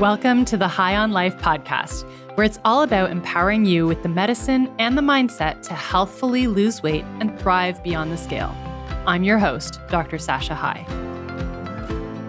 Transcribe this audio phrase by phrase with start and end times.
[0.00, 4.08] Welcome to the High on Life podcast, where it's all about empowering you with the
[4.08, 8.56] medicine and the mindset to healthfully lose weight and thrive beyond the scale.
[9.06, 10.16] I'm your host, Dr.
[10.16, 10.86] Sasha High.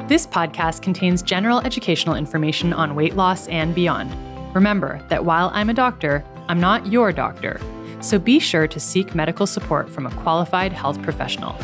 [0.10, 4.14] This podcast contains general educational information on weight loss and beyond.
[4.54, 7.62] Remember that while I'm a doctor, I'm not your doctor,
[8.02, 11.56] so be sure to seek medical support from a qualified health professional.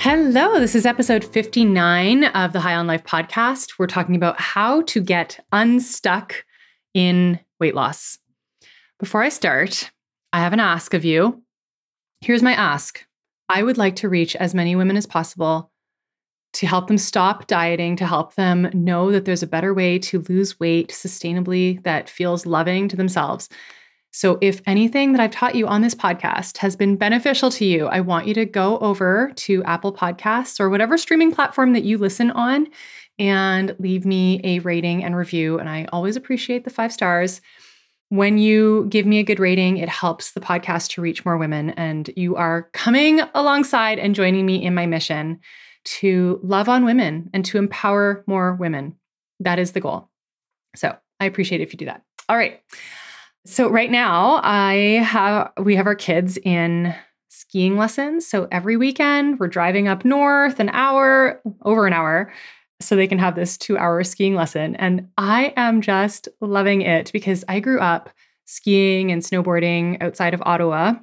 [0.00, 3.80] Hello, this is episode 59 of the High on Life podcast.
[3.80, 6.44] We're talking about how to get unstuck
[6.94, 8.16] in weight loss.
[9.00, 9.90] Before I start,
[10.32, 11.42] I have an ask of you.
[12.20, 13.04] Here's my ask
[13.48, 15.72] I would like to reach as many women as possible
[16.52, 20.24] to help them stop dieting, to help them know that there's a better way to
[20.28, 23.48] lose weight sustainably that feels loving to themselves.
[24.10, 27.86] So, if anything that I've taught you on this podcast has been beneficial to you,
[27.86, 31.98] I want you to go over to Apple Podcasts or whatever streaming platform that you
[31.98, 32.68] listen on
[33.18, 35.58] and leave me a rating and review.
[35.58, 37.40] And I always appreciate the five stars.
[38.10, 41.70] When you give me a good rating, it helps the podcast to reach more women.
[41.70, 45.40] And you are coming alongside and joining me in my mission
[45.84, 48.96] to love on women and to empower more women.
[49.40, 50.08] That is the goal.
[50.74, 52.02] So I appreciate if you do that.
[52.28, 52.60] All right.
[53.50, 56.94] So right now I have we have our kids in
[57.30, 58.26] skiing lessons.
[58.26, 62.30] So every weekend we're driving up north an hour, over an hour,
[62.78, 67.42] so they can have this 2-hour skiing lesson and I am just loving it because
[67.48, 68.10] I grew up
[68.44, 70.96] skiing and snowboarding outside of Ottawa.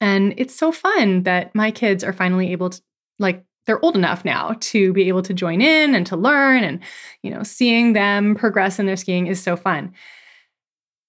[0.00, 2.80] And it's so fun that my kids are finally able to
[3.18, 6.78] like they're old enough now to be able to join in and to learn and
[7.24, 9.92] you know seeing them progress in their skiing is so fun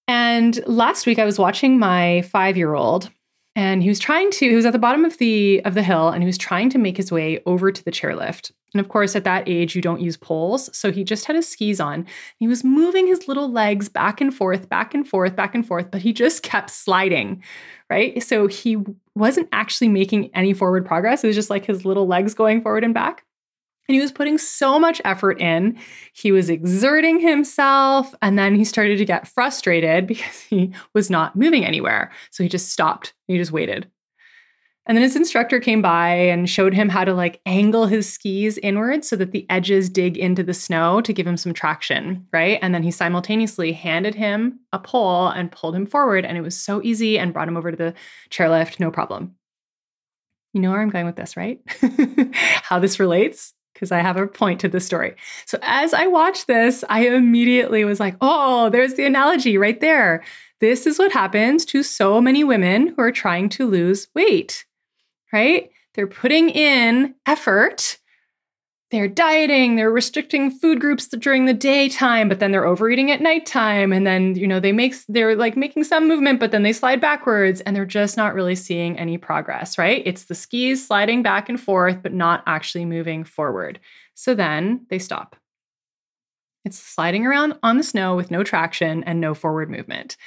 [0.08, 3.10] and last week I was watching my 5-year-old
[3.56, 6.10] and he was trying to he was at the bottom of the of the hill
[6.10, 8.52] and he was trying to make his way over to the chairlift.
[8.74, 11.48] And of course at that age you don't use poles, so he just had his
[11.48, 12.06] skis on.
[12.38, 15.90] He was moving his little legs back and forth, back and forth, back and forth,
[15.92, 17.42] but he just kept sliding,
[17.90, 18.22] right?
[18.22, 18.78] So he
[19.16, 21.24] wasn't actually making any forward progress.
[21.24, 23.24] It was just like his little legs going forward and back.
[23.88, 25.78] And he was putting so much effort in.
[26.14, 28.16] He was exerting himself.
[28.22, 32.12] And then he started to get frustrated because he was not moving anywhere.
[32.32, 33.14] So he just stopped.
[33.28, 33.90] He just waited.
[34.88, 38.60] And then his instructor came by and showed him how to like angle his skis
[38.60, 42.60] inward so that the edges dig into the snow to give him some traction, right?
[42.62, 46.24] And then he simultaneously handed him a pole and pulled him forward.
[46.24, 47.96] And it was so easy and brought him over to the
[48.30, 49.36] chairlift, no problem.
[50.54, 51.60] You know where I'm going with this, right?
[52.36, 53.54] how this relates?
[53.76, 55.16] Because I have a point to the story.
[55.46, 60.24] So as I watched this, I immediately was like, oh, there's the analogy right there.
[60.62, 64.66] This is what happens to so many women who are trying to lose weight,
[65.34, 65.70] right?
[65.94, 68.00] They're putting in effort
[68.96, 73.92] they're dieting, they're restricting food groups during the daytime, but then they're overeating at nighttime.
[73.92, 77.02] And then, you know, they make, they're like making some movement, but then they slide
[77.02, 80.02] backwards and they're just not really seeing any progress, right?
[80.06, 83.80] It's the skis sliding back and forth, but not actually moving forward.
[84.14, 85.36] So then they stop.
[86.64, 90.18] It's sliding around on the snow with no traction and no forward movement.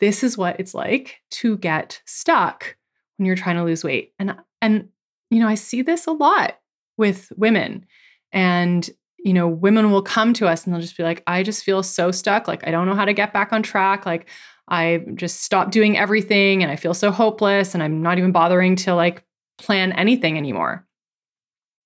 [0.00, 2.76] This is what it's like to get stuck
[3.16, 4.12] when you're trying to lose weight.
[4.18, 4.88] And, and,
[5.30, 6.58] you know, I see this a lot
[6.98, 7.86] with women.
[8.32, 11.64] And, you know, women will come to us and they'll just be like, I just
[11.64, 12.48] feel so stuck.
[12.48, 14.06] Like, I don't know how to get back on track.
[14.06, 14.28] Like,
[14.68, 18.76] I just stopped doing everything and I feel so hopeless and I'm not even bothering
[18.76, 19.24] to like
[19.58, 20.86] plan anything anymore.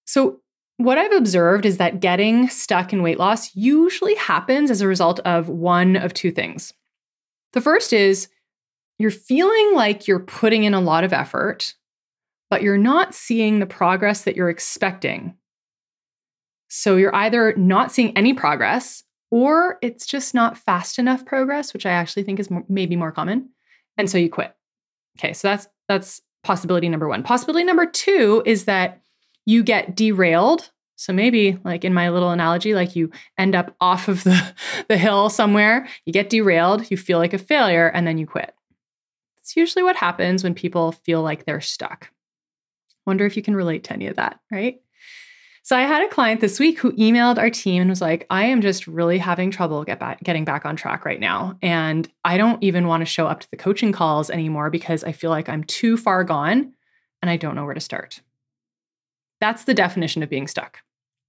[0.05, 0.41] So,
[0.79, 5.21] what I've observed is that getting stuck in weight loss usually happens as a result
[5.21, 6.73] of one of two things.
[7.53, 8.29] The first is
[8.99, 11.75] you're feeling like you're putting in a lot of effort
[12.53, 15.35] but you're not seeing the progress that you're expecting.
[16.75, 21.85] So you're either not seeing any progress or it's just not fast enough progress, which
[21.85, 23.51] I actually think is maybe more common.
[23.99, 24.57] And so you quit.
[25.19, 27.25] Okay, so that's that's possibility number 1.
[27.25, 29.03] Possibility number 2 is that
[29.45, 30.71] you get derailed.
[30.97, 34.55] So maybe like in my little analogy like you end up off of the
[34.89, 38.55] the hill somewhere, you get derailed, you feel like a failure and then you quit.
[39.41, 42.11] It's usually what happens when people feel like they're stuck.
[43.05, 44.81] Wonder if you can relate to any of that, right?
[45.63, 48.45] So I had a client this week who emailed our team and was like, I
[48.47, 51.57] am just really having trouble get back, getting back on track right now.
[51.63, 55.13] And I don't even want to show up to the coaching calls anymore because I
[55.13, 56.73] feel like I'm too far gone
[57.21, 58.21] and I don't know where to start.
[59.41, 60.79] That's the definition of being stuck.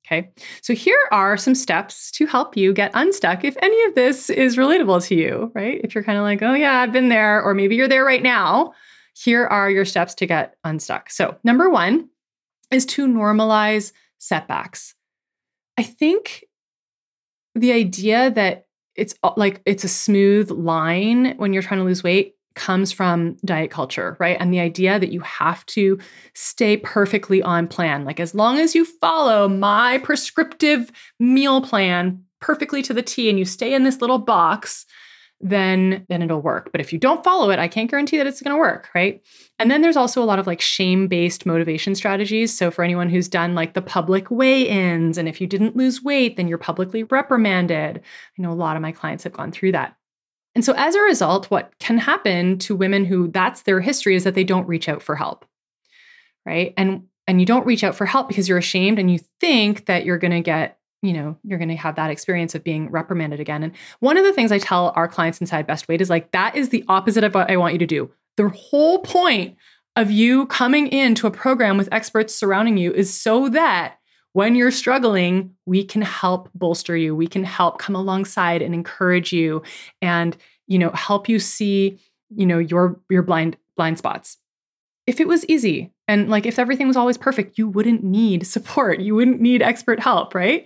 [0.05, 0.31] Okay.
[0.61, 4.57] So here are some steps to help you get unstuck if any of this is
[4.57, 5.79] relatable to you, right?
[5.83, 8.21] If you're kind of like, oh, yeah, I've been there, or maybe you're there right
[8.21, 8.73] now
[9.15, 11.09] here are your steps to get unstuck.
[11.09, 12.09] So, number one
[12.71, 13.91] is to normalize
[14.23, 14.95] setbacks.
[15.77, 16.45] I think
[17.55, 18.65] the idea that
[18.95, 23.71] it's like it's a smooth line when you're trying to lose weight comes from diet
[23.71, 24.37] culture, right?
[24.39, 25.97] And the idea that you have to
[26.35, 28.05] stay perfectly on plan.
[28.05, 33.39] Like, as long as you follow my prescriptive meal plan perfectly to the T and
[33.39, 34.85] you stay in this little box,
[35.43, 36.71] then then it'll work.
[36.71, 39.21] But if you don't follow it, I can't guarantee that it's going to work, right?
[39.59, 42.57] And then there's also a lot of like shame-based motivation strategies.
[42.57, 46.37] So for anyone who's done like the public weigh-ins and if you didn't lose weight,
[46.37, 47.97] then you're publicly reprimanded.
[47.97, 49.97] I know a lot of my clients have gone through that.
[50.55, 54.23] And so as a result, what can happen to women who that's their history is
[54.23, 55.45] that they don't reach out for help.
[56.45, 56.73] Right?
[56.77, 60.05] And and you don't reach out for help because you're ashamed and you think that
[60.05, 63.41] you're going to get you know, you're going to have that experience of being reprimanded
[63.41, 63.61] again.
[63.61, 66.55] And one of the things I tell our clients inside Best Weight is like, that
[66.55, 68.09] is the opposite of what I want you to do.
[68.37, 69.57] The whole point
[69.97, 73.97] of you coming into a program with experts surrounding you is so that
[74.31, 77.15] when you're struggling, we can help bolster you.
[77.15, 79.61] We can help come alongside and encourage you
[80.01, 80.35] and,
[80.67, 81.99] you know, help you see,
[82.29, 84.37] you know, your your blind blind spots.
[85.05, 88.99] If it was easy and like if everything was always perfect, you wouldn't need support.
[88.99, 90.65] You wouldn't need expert help, right?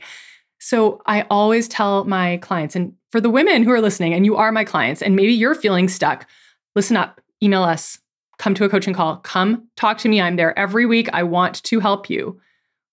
[0.59, 4.35] So I always tell my clients, and for the women who are listening, and you
[4.35, 6.27] are my clients, and maybe you're feeling stuck,
[6.75, 7.99] listen up, email us,
[8.39, 10.19] come to a coaching call, come talk to me.
[10.19, 11.09] I'm there every week.
[11.13, 12.39] I want to help you.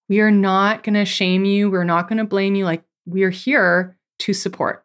[0.08, 1.70] We are not going to shame you.
[1.70, 2.64] We're not going to blame you.
[2.64, 4.84] Like, we're here to support.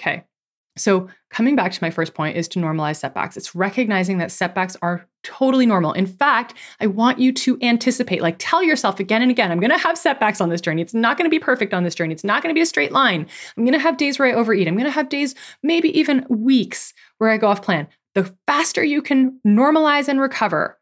[0.00, 0.24] Okay.
[0.76, 3.36] So, coming back to my first point is to normalize setbacks.
[3.36, 5.92] It's recognizing that setbacks are totally normal.
[5.92, 9.70] In fact, I want you to anticipate, like tell yourself again and again, I'm going
[9.70, 10.80] to have setbacks on this journey.
[10.80, 12.14] It's not going to be perfect on this journey.
[12.14, 13.26] It's not going to be a straight line.
[13.56, 14.66] I'm going to have days where I overeat.
[14.66, 17.86] I'm going to have days, maybe even weeks where I go off plan.
[18.14, 20.78] The faster you can normalize and recover,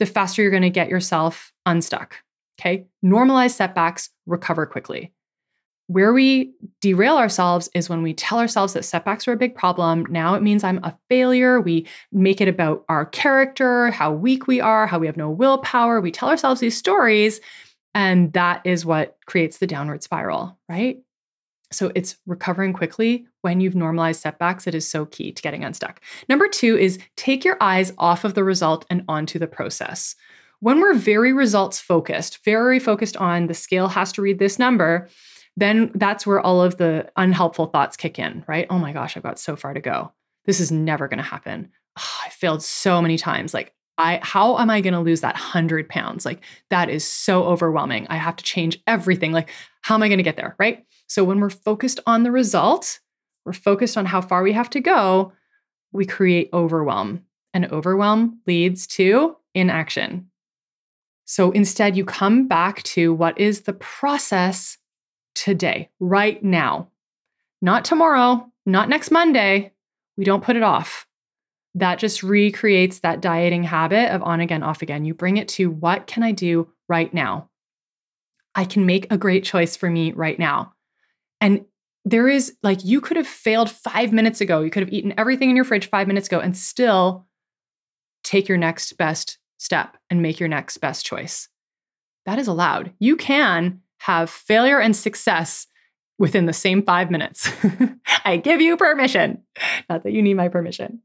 [0.00, 2.16] the faster you're going to get yourself unstuck.
[2.60, 2.86] Okay.
[3.04, 5.12] Normalize setbacks, recover quickly.
[5.88, 6.52] Where we
[6.82, 10.06] derail ourselves is when we tell ourselves that setbacks are a big problem.
[10.10, 11.60] Now it means I'm a failure.
[11.60, 16.00] We make it about our character, how weak we are, how we have no willpower.
[16.00, 17.40] We tell ourselves these stories,
[17.94, 20.98] and that is what creates the downward spiral, right?
[21.72, 24.66] So it's recovering quickly when you've normalized setbacks.
[24.66, 26.02] It is so key to getting unstuck.
[26.28, 30.16] Number two is take your eyes off of the result and onto the process.
[30.60, 35.08] When we're very results focused, very focused on the scale has to read this number,
[35.58, 38.66] then that's where all of the unhelpful thoughts kick in, right?
[38.70, 40.12] Oh my gosh, I've got so far to go.
[40.44, 41.70] This is never going to happen.
[41.98, 43.52] Oh, I failed so many times.
[43.52, 46.24] Like, I how am I going to lose that 100 pounds?
[46.24, 46.40] Like
[46.70, 48.06] that is so overwhelming.
[48.08, 49.32] I have to change everything.
[49.32, 49.50] Like
[49.82, 50.86] how am I going to get there, right?
[51.08, 53.00] So when we're focused on the result,
[53.44, 55.32] we're focused on how far we have to go,
[55.92, 57.24] we create overwhelm.
[57.52, 60.30] And overwhelm leads to inaction.
[61.24, 64.78] So instead you come back to what is the process
[65.38, 66.88] today, right now,
[67.62, 69.72] not tomorrow, not next Monday.
[70.16, 71.06] We don't put it off.
[71.76, 75.04] That just recreates that dieting habit of on again, off again.
[75.04, 77.50] You bring it to what can I do right now?
[78.56, 80.74] I can make a great choice for me right now.
[81.40, 81.66] And
[82.04, 84.62] there is like, you could have failed five minutes ago.
[84.62, 87.26] You could have eaten everything in your fridge five minutes ago and still
[88.24, 91.48] take your next best step and make your next best choice.
[92.26, 92.92] That is allowed.
[92.98, 95.66] You can have failure and success
[96.18, 97.50] within the same five minutes.
[98.24, 99.42] I give you permission.
[99.88, 101.00] Not that you need my permission.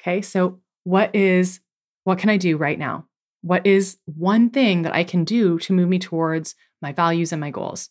[0.00, 1.60] Okay, so what is,
[2.04, 3.06] what can I do right now?
[3.40, 7.40] What is one thing that I can do to move me towards my values and
[7.40, 7.90] my goals?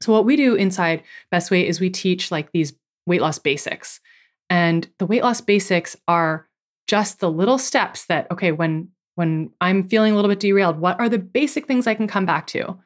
[0.00, 2.72] So, what we do inside Best Weight is we teach like these
[3.06, 4.00] weight loss basics.
[4.48, 6.48] And the weight loss basics are
[6.86, 10.98] just the little steps that, okay, when when I'm feeling a little bit derailed, what
[10.98, 12.78] are the basic things I can come back to?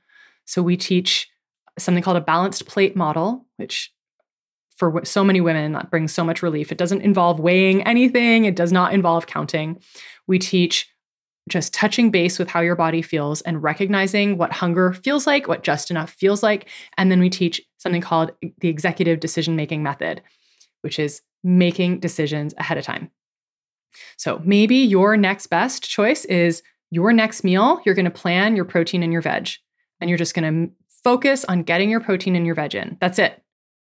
[0.45, 1.29] So we teach
[1.79, 3.93] something called a balanced plate model, which
[4.77, 6.73] for so many women that brings so much relief.
[6.73, 9.81] It doesn't involve weighing anything, it does not involve counting.
[10.27, 10.89] We teach
[11.49, 15.63] just touching base with how your body feels and recognizing what hunger feels like, what
[15.63, 16.69] just enough feels like.
[16.97, 20.23] And then we teach something called the executive decision making method,
[20.81, 23.11] which is making decisions ahead of time.
[24.17, 28.65] So maybe your next best choice is your next meal, you're going to plan your
[28.65, 29.51] protein and your veg
[30.05, 30.71] and you're just going to
[31.03, 32.99] focus on getting your protein and your veg in.
[33.01, 33.43] That's it.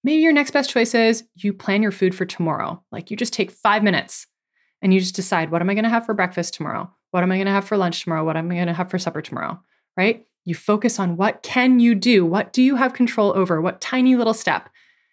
[0.04, 2.84] Maybe your next best choice is you plan your food for tomorrow.
[2.92, 4.28] Like you just take five minutes
[4.82, 6.92] and you just decide what am I going to have for breakfast tomorrow?
[7.12, 8.26] What am I going to have for lunch tomorrow?
[8.26, 9.58] What am I going to have for supper tomorrow?
[9.96, 10.26] Right?
[10.44, 12.26] You focus on what can you do?
[12.26, 13.62] What do you have control over?
[13.62, 14.68] What tiny little step?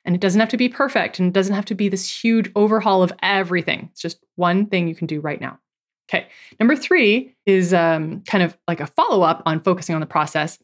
[0.04, 2.50] And it doesn't have to be perfect and it doesn't have to be this huge
[2.56, 3.90] overhaul of everything.
[3.92, 5.60] It's just one thing you can do right now.
[6.10, 6.26] Okay.
[6.58, 10.58] Number three is um, kind of like a follow up on focusing on the process.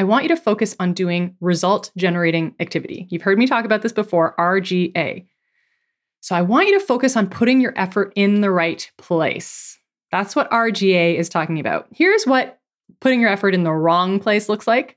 [0.00, 3.06] I want you to focus on doing result generating activity.
[3.10, 5.26] You've heard me talk about this before RGA.
[6.20, 9.78] So I want you to focus on putting your effort in the right place.
[10.10, 11.86] That's what RGA is talking about.
[11.92, 12.58] Here's what
[13.02, 14.96] putting your effort in the wrong place looks like.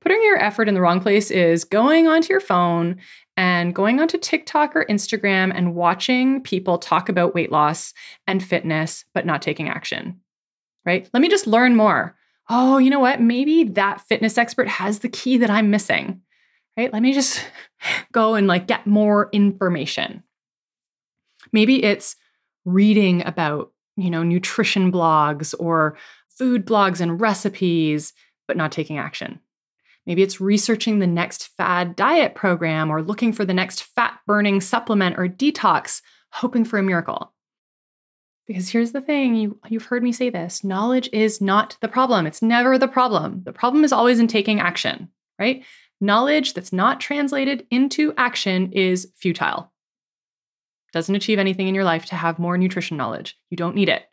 [0.00, 2.96] Putting your effort in the wrong place is going onto your phone
[3.36, 7.92] and going onto TikTok or Instagram and watching people talk about weight loss
[8.26, 10.18] and fitness, but not taking action,
[10.86, 11.10] right?
[11.12, 12.16] Let me just learn more.
[12.48, 13.20] Oh, you know what?
[13.20, 16.20] Maybe that fitness expert has the key that I'm missing,
[16.76, 16.92] right?
[16.92, 17.44] Let me just
[18.12, 20.22] go and like get more information.
[21.52, 22.16] Maybe it's
[22.64, 25.96] reading about, you know, nutrition blogs or
[26.28, 28.12] food blogs and recipes,
[28.46, 29.40] but not taking action.
[30.06, 34.60] Maybe it's researching the next fad diet program or looking for the next fat burning
[34.60, 37.33] supplement or detox, hoping for a miracle.
[38.46, 42.26] Because here's the thing you, you've heard me say this knowledge is not the problem.
[42.26, 43.42] It's never the problem.
[43.44, 45.08] The problem is always in taking action,
[45.38, 45.64] right?
[46.00, 49.72] Knowledge that's not translated into action is futile.
[50.92, 53.36] Doesn't achieve anything in your life to have more nutrition knowledge.
[53.50, 54.04] You don't need it.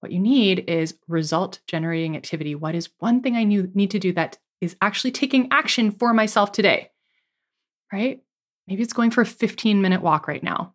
[0.00, 2.54] What you need is result generating activity.
[2.54, 6.52] What is one thing I need to do that is actually taking action for myself
[6.52, 6.90] today,
[7.92, 8.22] right?
[8.66, 10.74] Maybe it's going for a 15 minute walk right now.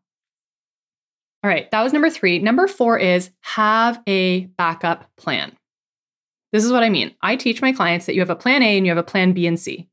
[1.48, 2.39] All right, that was number three.
[2.39, 5.56] Number four is have a backup plan.
[6.51, 7.16] This is what I mean.
[7.22, 9.32] I teach my clients that you have a plan A and you have a plan
[9.32, 9.88] B and C.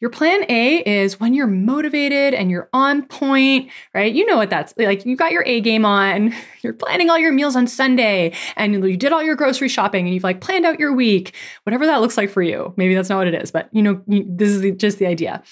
[0.00, 4.14] Your plan A is when you're motivated and you're on point, right?
[4.14, 5.04] You know what that's like.
[5.04, 6.32] You got your A game on.
[6.62, 10.14] You're planning all your meals on Sunday and you did all your grocery shopping and
[10.14, 11.34] you've like planned out your week,
[11.64, 12.72] whatever that looks like for you.
[12.78, 15.42] Maybe that's not what it is, but you know, this is just the idea.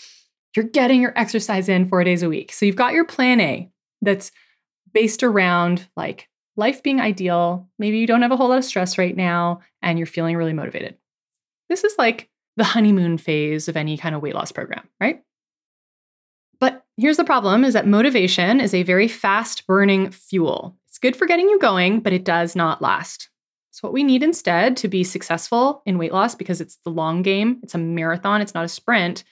[0.56, 2.54] You're getting your exercise in four days a week.
[2.54, 4.32] So you've got your plan A that's
[4.92, 7.68] based around like life being ideal.
[7.78, 10.52] Maybe you don't have a whole lot of stress right now and you're feeling really
[10.52, 10.96] motivated.
[11.68, 15.22] This is like the honeymoon phase of any kind of weight loss program, right?
[16.61, 20.76] But here's the problem is that motivation is a very fast burning fuel.
[20.88, 23.30] It's good for getting you going, but it does not last.
[23.70, 27.22] So what we need instead to be successful in weight loss because it's the long
[27.22, 29.25] game, it's a marathon, it's not a sprint,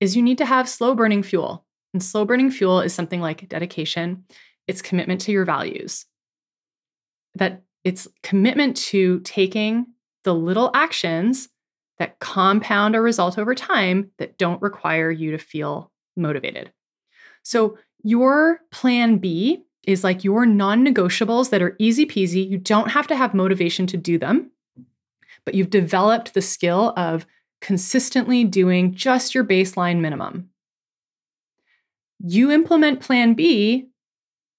[0.00, 1.64] is you need to have slow burning fuel.
[1.92, 4.24] And slow burning fuel is something like dedication,
[4.66, 6.06] it's commitment to your values.
[7.34, 9.86] That it's commitment to taking
[10.22, 11.48] the little actions
[11.98, 16.72] that compound a result over time that don't require you to feel motivated.
[17.42, 22.48] So, your plan B is like your non negotiables that are easy peasy.
[22.48, 24.50] You don't have to have motivation to do them,
[25.44, 27.26] but you've developed the skill of
[27.60, 30.50] consistently doing just your baseline minimum.
[32.20, 33.88] You implement plan B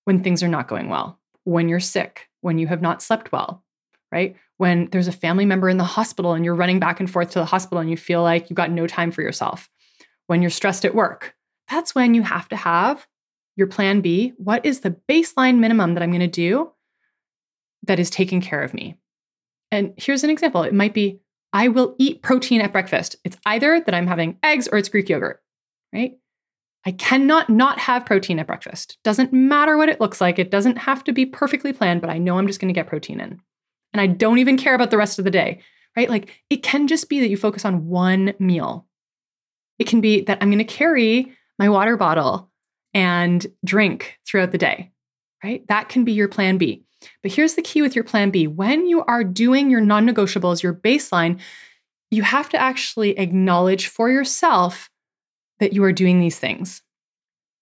[0.05, 3.63] when things are not going well, when you're sick, when you have not slept well,
[4.11, 4.35] right?
[4.57, 7.39] when there's a family member in the hospital and you're running back and forth to
[7.39, 9.69] the hospital and you feel like you've got no time for yourself,
[10.27, 11.35] when you're stressed at work.
[11.69, 13.07] That's when you have to have
[13.55, 14.33] your plan B.
[14.37, 16.71] What is the baseline minimum that I'm going to do
[17.83, 18.97] that is taking care of me?
[19.71, 21.19] And here's an example it might be
[21.51, 23.15] I will eat protein at breakfast.
[23.23, 25.41] It's either that I'm having eggs or it's Greek yogurt,
[25.93, 26.17] right?
[26.85, 28.97] I cannot not have protein at breakfast.
[29.03, 30.37] Doesn't matter what it looks like.
[30.37, 32.87] It doesn't have to be perfectly planned, but I know I'm just going to get
[32.87, 33.41] protein in
[33.93, 35.61] and I don't even care about the rest of the day,
[35.95, 36.09] right?
[36.09, 38.85] Like it can just be that you focus on one meal.
[39.79, 42.51] It can be that I'm going to carry my water bottle
[42.93, 44.91] and drink throughout the day,
[45.43, 45.65] right?
[45.67, 46.83] That can be your plan B.
[47.23, 50.61] But here's the key with your plan B when you are doing your non negotiables,
[50.61, 51.39] your baseline,
[52.11, 54.89] you have to actually acknowledge for yourself
[55.59, 56.81] that you are doing these things.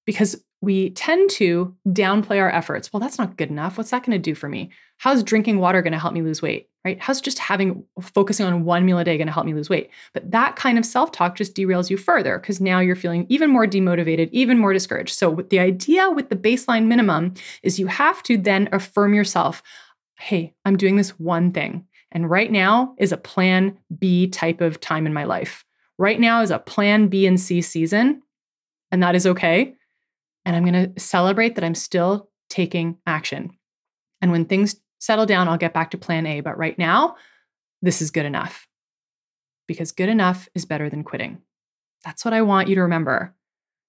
[0.05, 2.91] Because we tend to downplay our efforts.
[2.91, 3.77] Well, that's not good enough.
[3.77, 4.69] What's that going to do for me?
[4.97, 6.69] How's drinking water going to help me lose weight?
[6.85, 6.99] Right?
[6.99, 9.89] How's just having focusing on one meal a day going to help me lose weight?
[10.13, 13.65] But that kind of self-talk just derails you further because now you're feeling even more
[13.65, 15.15] demotivated, even more discouraged.
[15.15, 19.63] So the idea with the baseline minimum is you have to then affirm yourself,
[20.17, 24.81] "Hey, I'm doing this one thing." And right now is a plan B type of
[24.81, 25.63] time in my life.
[25.97, 28.23] Right now is a plan B and C season,
[28.91, 29.75] and that is okay
[30.45, 33.51] and I'm going to celebrate that I'm still taking action.
[34.21, 36.41] And when things settle down, I'll get back to plan A.
[36.41, 37.15] But right now,
[37.81, 38.67] this is good enough
[39.67, 41.39] because good enough is better than quitting.
[42.03, 43.33] That's what I want you to remember.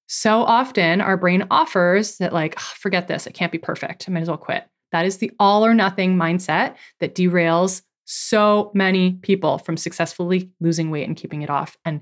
[0.06, 4.04] So often, our brain offers that, like, oh, forget this, it can't be perfect.
[4.06, 4.64] I might as well quit.
[4.92, 10.90] That is the all or nothing mindset that derails so many people from successfully losing
[10.90, 12.00] weight and keeping it off and,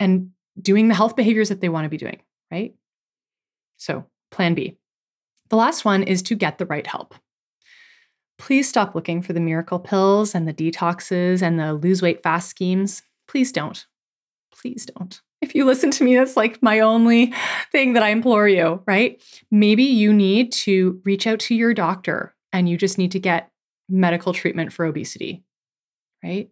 [0.00, 2.20] and doing the health behaviors that they want to be doing,
[2.50, 2.74] right?
[3.76, 4.76] So, plan B.
[5.50, 7.14] The last one is to get the right help.
[8.38, 12.48] Please stop looking for the miracle pills and the detoxes and the lose weight fast
[12.48, 13.02] schemes.
[13.28, 13.86] Please don't.
[14.52, 15.20] Please don't.
[15.40, 17.32] If you listen to me, that's like my only
[17.70, 19.22] thing that I implore you, right?
[19.50, 23.50] Maybe you need to reach out to your doctor and you just need to get
[23.88, 25.44] medical treatment for obesity,
[26.22, 26.50] right?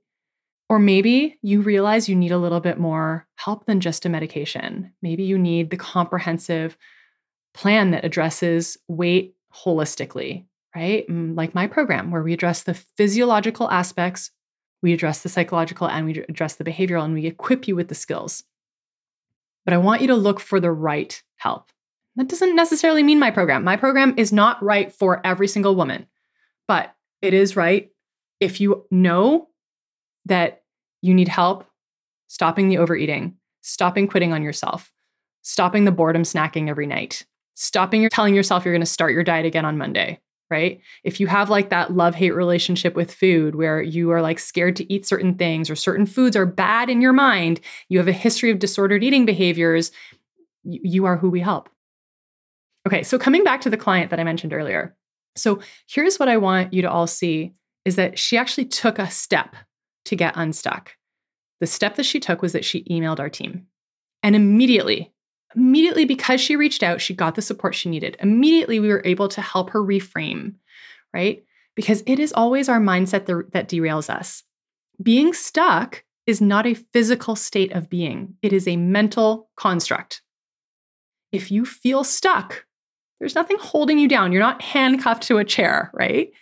[0.69, 4.93] Or maybe you realize you need a little bit more help than just a medication.
[5.03, 6.77] Maybe you need the comprehensive
[7.53, 11.07] plan that addresses weight holistically, right?
[11.09, 14.31] Mm, like my program, where we address the physiological aspects,
[14.83, 17.95] we address the psychological, and we address the behavioral, and we equip you with the
[17.95, 18.45] skills.
[19.65, 21.71] But I want you to look for the right help.
[22.17, 23.63] That doesn't necessarily mean my program.
[23.63, 26.07] My program is not right for every single woman,
[26.67, 27.91] but it is right
[28.41, 29.49] if you know
[30.27, 30.63] that
[31.01, 31.65] you need help
[32.33, 34.91] stopping the overeating, stopping quitting on yourself,
[35.43, 39.23] stopping the boredom snacking every night, stopping your telling yourself you're going to start your
[39.23, 40.19] diet again on Monday,
[40.51, 40.81] right?
[41.05, 44.77] If you have like that love hate relationship with food where you are like scared
[44.77, 47.61] to eat certain things or certain foods are bad in your mind,
[47.91, 49.93] you have a history of disordered eating behaviors,
[50.65, 51.69] you are who we help.
[52.87, 54.97] Okay, so coming back to the client that I mentioned earlier.
[55.37, 57.53] So here's what I want you to all see
[57.85, 59.57] is that she actually took a step
[60.05, 60.93] to get unstuck.
[61.61, 63.67] The step that she took was that she emailed our team.
[64.23, 65.13] And immediately,
[65.55, 68.17] immediately because she reached out, she got the support she needed.
[68.21, 70.55] Immediately, we were able to help her reframe,
[71.13, 71.45] right?
[71.75, 74.45] Because it is always our mindset that, derails us.
[75.03, 80.23] Being stuck is not a physical state of being, it is a mental construct.
[81.33, 82.67] If you feel stuck,
[83.23, 84.33] there's nothing holding you down.
[84.33, 86.33] You're not handcuffed to a chair, right?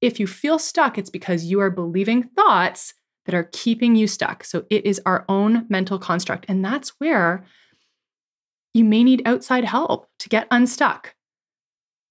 [0.00, 4.44] If you feel stuck, it's because you are believing thoughts that are keeping you stuck.
[4.44, 6.46] So it is our own mental construct.
[6.46, 7.44] And that's where
[8.72, 11.16] you may need outside help to get unstuck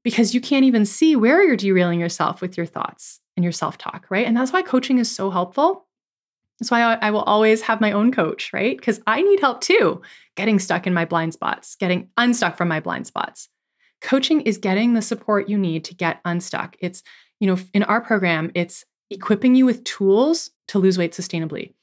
[0.03, 3.77] because you can't even see where you're derailing yourself with your thoughts and your self
[3.77, 4.27] talk, right?
[4.27, 5.85] And that's why coaching is so helpful.
[6.59, 8.75] That's why I, will always have my own coach, right?
[8.75, 10.01] Because I need help too,
[10.35, 13.47] getting stuck in my blind spots, getting unstuck from my blind spots.
[14.01, 16.75] Coaching is getting the support you need to get unstuck.
[16.79, 17.03] It's,
[17.39, 21.73] you know, in our program, it's equipping you with tools to lose weight sustainably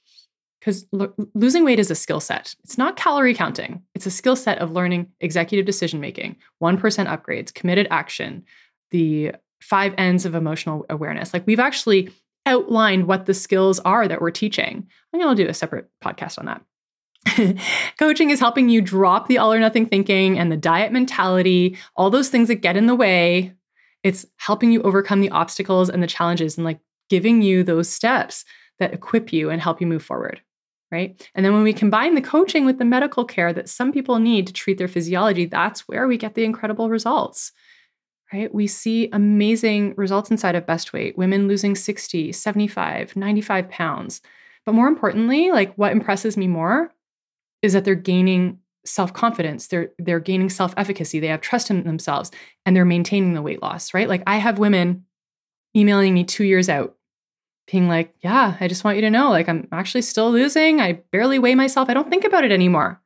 [0.61, 2.55] because lo- losing weight is a skill set.
[2.65, 3.83] It's not calorie counting.
[3.95, 8.45] It's a skill set of learning executive decision making, 1% upgrades, committed action,
[8.91, 11.33] the five N's of emotional awareness.
[11.33, 12.11] Like we've actually
[12.47, 14.87] outlined what the skills are that we're teaching.
[15.13, 16.63] I'm going to do a separate podcast on that.
[17.99, 22.11] Coaching is helping you drop the all or nothing thinking and the diet mentality, all
[22.11, 23.53] those things that get in the way.
[24.03, 28.45] It's helping you overcome the obstacles and the challenges and like giving you those steps
[28.79, 30.41] that equip you and help you move forward
[30.95, 31.29] right?
[31.35, 34.47] And then when we combine the coaching with the medical care that some people need
[34.47, 37.51] to treat their physiology, that's where we get the incredible results.
[38.33, 38.55] Right?
[38.55, 44.21] We see amazing results inside of best weight, women losing 60, 75, 95 pounds.
[44.65, 46.93] But more importantly, like what impresses me more
[47.65, 52.31] is that they're gaining self-confidence, they're they're gaining self-efficacy, they have trust in themselves
[52.67, 54.09] and they're maintaining the weight loss, right?
[54.09, 55.07] Like I have women
[55.75, 56.95] emailing me 2 years out
[57.71, 60.81] being like, yeah, I just want you to know, like, I'm actually still losing.
[60.81, 61.89] I barely weigh myself.
[61.89, 63.01] I don't think about it anymore.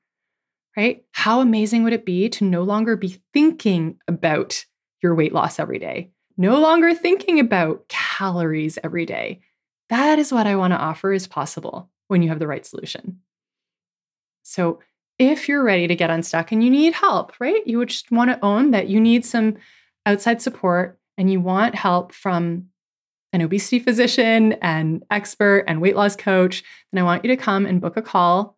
[0.76, 1.04] Right?
[1.12, 4.64] How amazing would it be to no longer be thinking about
[5.00, 9.40] your weight loss every day, no longer thinking about calories every day?
[9.88, 13.20] That is what I want to offer is possible when you have the right solution.
[14.48, 14.80] So,
[15.18, 17.66] if you're ready to get unstuck and you need help, right?
[17.66, 19.56] You would just want to own that you need some
[20.06, 22.68] outside support and you want help from
[23.32, 27.66] an obesity physician and expert and weight loss coach, then I want you to come
[27.66, 28.56] and book a call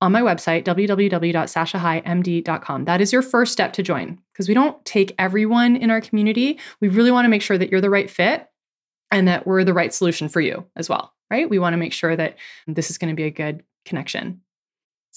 [0.00, 2.84] on my website, www.sashahighmd.com.
[2.86, 6.58] That is your first step to join because we don't take everyone in our community.
[6.80, 8.48] We really want to make sure that you're the right fit
[9.12, 11.48] and that we're the right solution for you as well, right?
[11.48, 14.40] We want to make sure that this is going to be a good connection.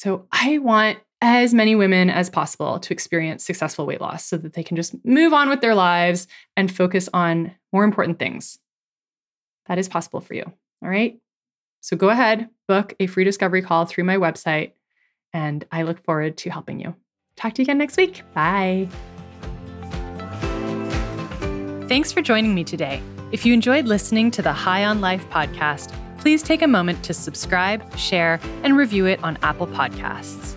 [0.01, 4.53] So I want as many women as possible to experience successful weight loss so that
[4.53, 6.25] they can just move on with their lives
[6.57, 8.57] and focus on more important things
[9.67, 10.41] that is possible for you.
[10.83, 11.19] All right.
[11.81, 14.71] So go ahead, book a free discovery call through my website,
[15.33, 16.95] and I look forward to helping you.
[17.35, 18.23] Talk to you again next week.
[18.33, 18.89] Bye.
[21.87, 23.03] Thanks for joining me today.
[23.31, 27.13] If you enjoyed listening to the High on Life podcast, please take a moment to
[27.13, 30.55] subscribe, share, and review it on Apple Podcasts.